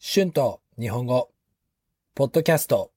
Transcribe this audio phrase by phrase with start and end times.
[0.00, 1.28] 春と日本語、
[2.14, 2.92] ポッドキャスト、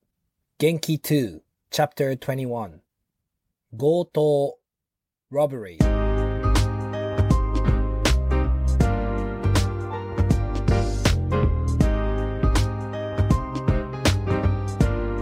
[0.59, 1.39] 元気2、
[1.71, 2.73] Chapter 21、
[3.75, 4.59] 強盗、
[5.31, 5.79] robbery。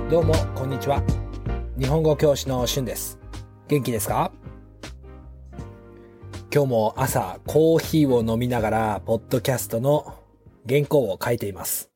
[0.10, 1.02] どうも、こんにちは。
[1.80, 3.18] 日本語教師の春です。
[3.70, 4.34] 元気ですか？
[6.54, 10.19] 今日も朝コーヒーを飲みながら、ポッドキャストの
[10.68, 11.90] 原稿を書いています。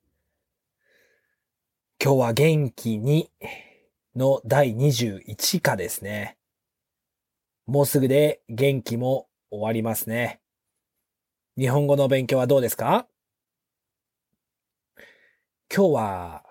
[2.04, 3.30] 今日は元気に
[4.16, 6.38] の第21課ですね。
[7.66, 10.40] もうすぐで元気も終わりますね。
[11.58, 13.08] 日本語の勉強はどうですか？
[15.74, 16.44] 今日は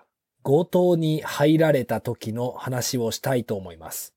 [0.43, 4.13] 強盗に入られた時の話をしたいと思います。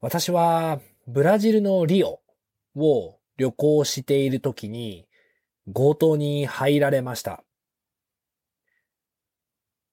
[0.00, 2.20] 私はブラジルのリオ
[2.76, 5.06] を旅行している時に
[5.72, 7.44] 強盗に入られました。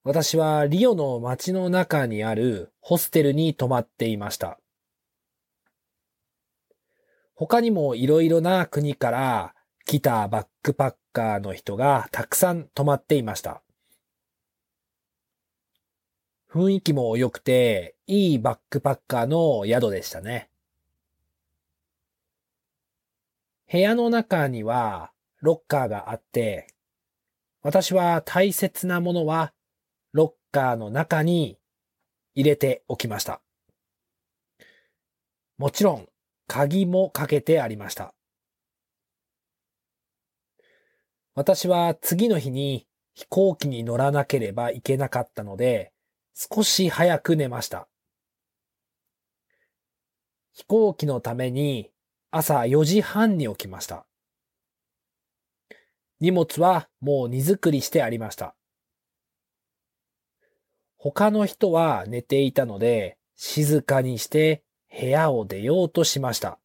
[0.03, 4.59] 私はリオの街の中にあるホステルに泊まっていました。
[7.35, 13.61] 他にもいろいろな国から来たバックパッカーの人がたくさん泊まっていました。
[16.51, 20.49] 雰囲気も良くて、いいバックパッカーの宿でしたね。
[23.71, 26.67] 部屋の中にはロッカーがあって、
[27.61, 29.53] 私は大切なものは
[30.13, 31.57] ロッカーの中に
[32.33, 33.41] 入れておきました。
[35.57, 36.07] もちろん、
[36.47, 38.13] 鍵もかけてありました。
[41.33, 45.93] 私は次の日に飛行機に乗らなければいけなかったので、
[46.33, 47.87] 少し早く寝ました。
[50.53, 51.91] 飛行機のために
[52.31, 54.05] 朝4時半に起きました。
[56.21, 58.55] 荷物はもう荷造りしてありました。
[60.97, 64.63] 他の人は寝ていたので、静かにして
[64.99, 66.59] 部屋を出ようとしました。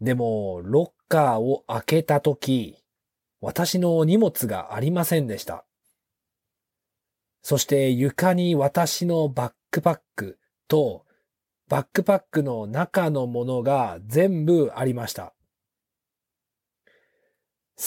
[0.00, 2.76] でも、ロッカーを開けたとき、
[3.40, 5.64] 私の荷物がありませんでした。
[7.42, 10.38] そして床に私のバックパック
[10.68, 11.04] と
[11.68, 15.34] バックパックの中のものが全部ありました。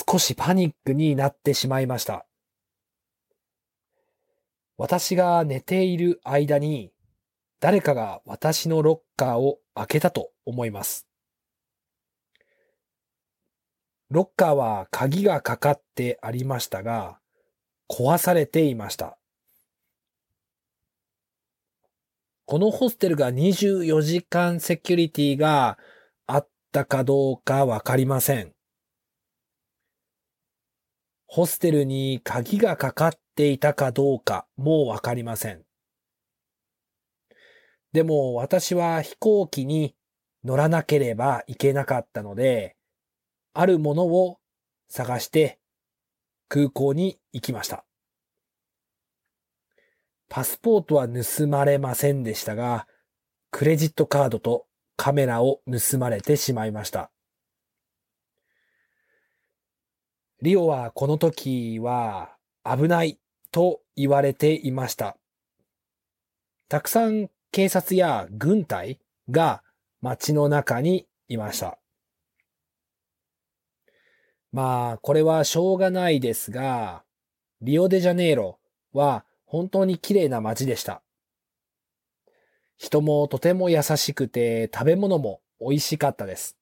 [0.09, 2.25] 少しパニックになってしまいました。
[4.78, 6.91] 私が寝ている間に
[7.59, 11.07] 誰かが私のロッカーを開けたと思います。
[14.09, 17.19] ロッカーは鍵がかかってありましたが、
[17.89, 19.18] 壊されていました。
[22.45, 25.78] このホステルが24時間セキュリティが
[26.28, 28.53] あったかどうかわかりません。
[31.34, 35.64] ホステルに鍵がかかっていたかどうかもうわかりません。
[37.94, 39.96] でも私は飛行機に
[40.44, 42.75] 乗らなければいけなかったので、
[43.53, 44.40] あるものを
[44.90, 45.58] 探して
[46.50, 47.86] 空港に行きました。
[50.28, 52.88] パスポートは盗まれませんでしたが、
[53.52, 54.66] クレジットカードと
[54.98, 57.09] カメラを盗まれてしまいました。
[60.41, 62.35] リオはこの時は
[62.66, 63.19] 危ない
[63.52, 65.18] と言われていました。
[66.68, 69.00] たくさん警察や軍隊
[69.30, 69.62] が
[70.01, 71.78] 街の中にいました。
[74.51, 77.03] まあ、これはしょうがないですが、
[77.62, 78.57] リオデジャネイロ
[78.94, 81.03] は本当に綺麗な街でした。
[82.78, 86.57] 人もとても優しくて食べ物も美味しかったです。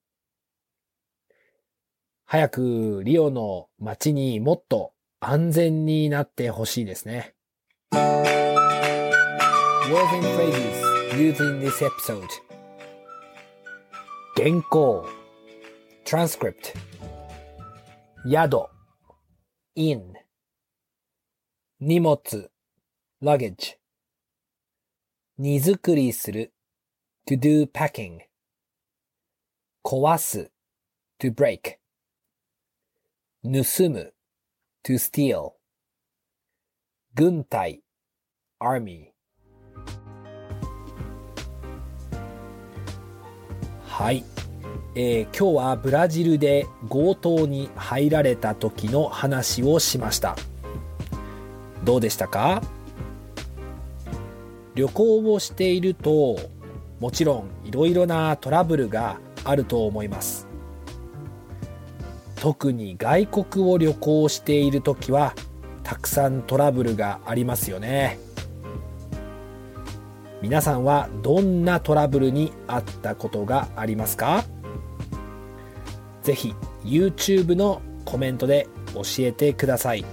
[2.31, 7.33] 早くリオの街にもっと安全になってほしいですね。
[7.91, 8.03] Words
[10.13, 10.79] and phrases
[11.17, 12.27] used in this episode
[14.37, 15.07] 原稿
[16.05, 16.75] transcript
[18.23, 18.69] 宿
[19.73, 20.13] in
[21.79, 22.51] 荷物
[23.23, 23.79] luggage
[25.39, 26.53] 荷造りする
[27.27, 28.19] to do packing
[29.83, 30.51] 壊す
[31.19, 31.78] to break
[33.41, 34.13] 盗む。
[34.83, 35.51] to steal
[37.15, 37.81] 軍隊。
[38.59, 39.11] army
[43.87, 44.25] はい、
[44.93, 50.35] えー今日はブラジルで強盗に入られた時の話をしました。
[51.85, 52.61] どうでしたか？
[54.75, 56.37] 旅行をしていると
[56.99, 60.48] もちろんいろいろなトラブルがあると思います。
[62.39, 65.33] 特に外国を旅行している時は
[65.83, 68.17] たくさんトラブルがありますよね
[70.41, 74.45] 皆さんはどんなトラブルにあったことがありますか
[76.23, 76.55] ぜひ
[76.85, 80.05] YouTube のコメントで教えてください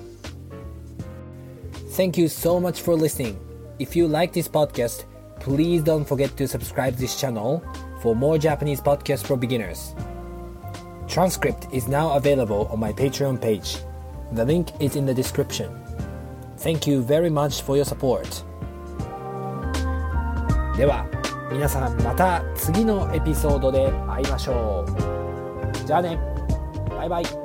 [1.97, 3.37] Thank you so much for listening.
[3.79, 5.07] If you like this podcast,
[5.41, 7.63] please don't forget to subscribe this channel
[8.03, 9.95] for more Japanese podcasts for beginners.
[11.16, 13.78] Transcript is now available on my Patreon page.
[14.34, 15.70] The link is in the description.
[16.58, 18.46] Thank you very much for your support.
[20.78, 21.06] では
[21.52, 25.86] 皆さんまた次のエピソードで会いましょう。
[25.86, 26.18] じゃあね。
[26.90, 27.45] バイバイ。